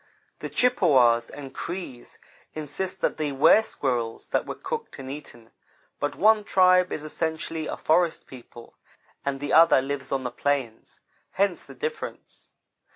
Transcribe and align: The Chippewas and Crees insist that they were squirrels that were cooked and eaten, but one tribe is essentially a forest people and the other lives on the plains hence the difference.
The 0.39 0.49
Chippewas 0.49 1.29
and 1.29 1.53
Crees 1.53 2.17
insist 2.55 3.01
that 3.01 3.17
they 3.17 3.31
were 3.31 3.61
squirrels 3.61 4.25
that 4.29 4.47
were 4.47 4.55
cooked 4.55 4.97
and 4.97 5.11
eaten, 5.11 5.51
but 5.99 6.15
one 6.15 6.43
tribe 6.43 6.91
is 6.91 7.03
essentially 7.03 7.67
a 7.67 7.77
forest 7.77 8.25
people 8.25 8.73
and 9.23 9.39
the 9.39 9.53
other 9.53 9.79
lives 9.79 10.11
on 10.11 10.23
the 10.23 10.31
plains 10.31 11.01
hence 11.33 11.61
the 11.61 11.75
difference. 11.75 12.47